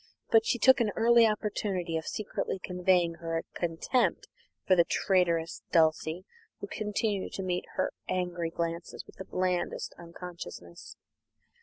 [0.31, 4.27] But she took an early opportunity of secretly conveying her contempt
[4.65, 6.25] for the traitress Dulcie,
[6.59, 10.95] who continued to meet her angry glances with the blandest unconsciousness.